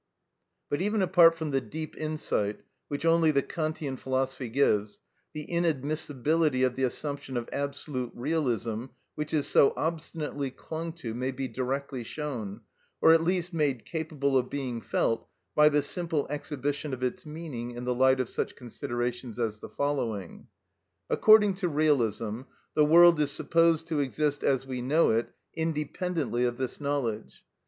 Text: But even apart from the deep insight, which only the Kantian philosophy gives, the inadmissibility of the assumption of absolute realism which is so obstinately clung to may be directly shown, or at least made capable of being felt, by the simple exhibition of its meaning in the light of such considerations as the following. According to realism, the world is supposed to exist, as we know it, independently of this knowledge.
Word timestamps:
But 0.67 0.81
even 0.81 1.03
apart 1.03 1.35
from 1.35 1.51
the 1.51 1.61
deep 1.61 1.95
insight, 1.95 2.61
which 2.87 3.05
only 3.05 3.29
the 3.29 3.43
Kantian 3.43 3.97
philosophy 3.97 4.49
gives, 4.49 4.99
the 5.33 5.45
inadmissibility 5.45 6.65
of 6.65 6.75
the 6.75 6.81
assumption 6.85 7.37
of 7.37 7.47
absolute 7.53 8.11
realism 8.15 8.85
which 9.13 9.31
is 9.31 9.45
so 9.45 9.73
obstinately 9.77 10.49
clung 10.49 10.91
to 10.93 11.13
may 11.13 11.29
be 11.29 11.47
directly 11.47 12.03
shown, 12.03 12.61
or 12.99 13.13
at 13.13 13.23
least 13.23 13.53
made 13.53 13.85
capable 13.85 14.39
of 14.39 14.49
being 14.49 14.81
felt, 14.81 15.29
by 15.53 15.69
the 15.69 15.83
simple 15.83 16.25
exhibition 16.31 16.95
of 16.95 17.03
its 17.03 17.23
meaning 17.23 17.69
in 17.69 17.85
the 17.85 17.93
light 17.93 18.19
of 18.19 18.27
such 18.27 18.55
considerations 18.55 19.37
as 19.37 19.59
the 19.59 19.69
following. 19.69 20.47
According 21.11 21.53
to 21.57 21.67
realism, 21.67 22.41
the 22.73 22.83
world 22.85 23.19
is 23.19 23.29
supposed 23.29 23.85
to 23.89 23.99
exist, 23.99 24.43
as 24.43 24.65
we 24.65 24.81
know 24.81 25.11
it, 25.11 25.29
independently 25.53 26.43
of 26.43 26.57
this 26.57 26.81
knowledge. 26.81 27.45